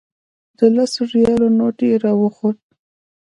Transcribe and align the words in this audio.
د 0.57 0.59
لسو 0.75 1.01
ریالو 1.13 1.47
نوټ 1.57 1.77
یې 1.87 1.93
راښود. 2.03 2.57